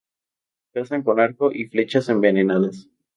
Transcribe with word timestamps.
Cazan 0.73 1.03
con 1.03 1.19
arco 1.19 1.51
y 1.51 1.65
flechas 1.67 2.09
envenenadas. 2.09 2.89